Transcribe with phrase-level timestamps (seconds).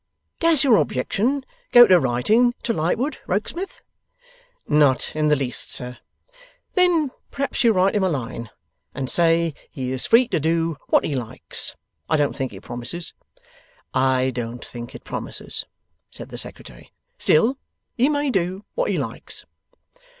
[0.39, 3.83] 'Does your objection go to writing to Lightwood, Rokesmith?'
[4.67, 5.99] 'Not in the least, sir.'
[6.73, 8.49] 'Then perhaps you'll write him a line,
[8.95, 11.75] and say he is free to do what he likes.
[12.09, 13.13] I don't think it promises.'
[13.93, 15.65] 'I don't think it promises,'
[16.09, 16.91] said the Secretary.
[17.19, 17.59] 'Still,
[17.95, 19.45] he may do what he likes.